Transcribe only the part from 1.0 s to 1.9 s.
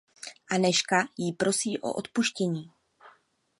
ji prosí